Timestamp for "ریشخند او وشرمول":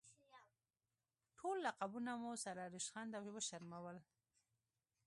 2.73-3.97